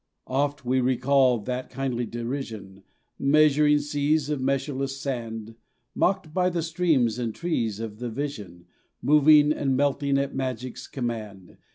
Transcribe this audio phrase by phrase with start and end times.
[0.25, 2.81] Oft we recalled that kindly derision,
[3.19, 5.53] Measuring seas of measureless sand,
[5.93, 8.65] Mocked by the streams and trees of the vision
[9.03, 11.57] Moving and melting at magic's command.